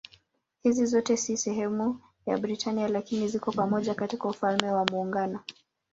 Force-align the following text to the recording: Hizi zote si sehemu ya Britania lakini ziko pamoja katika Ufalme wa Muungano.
Hizi 0.63 0.85
zote 0.85 1.17
si 1.17 1.37
sehemu 1.37 1.99
ya 2.25 2.37
Britania 2.37 2.87
lakini 2.87 3.27
ziko 3.27 3.51
pamoja 3.51 3.95
katika 3.95 4.27
Ufalme 4.29 4.71
wa 4.71 4.85
Muungano. 4.85 5.39